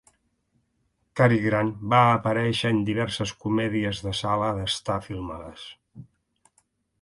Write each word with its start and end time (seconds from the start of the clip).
Cary 1.19 1.35
Grant 1.43 1.69
va 1.93 1.99
aparèixer 2.13 2.71
en 2.77 2.79
diverses 2.87 3.35
comèdies 3.45 4.01
de 4.07 4.15
sala 4.21 4.49
d'estar 4.61 4.97
filmades. 5.11 5.69